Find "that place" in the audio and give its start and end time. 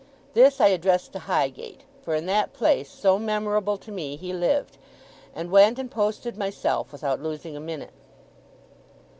2.25-2.89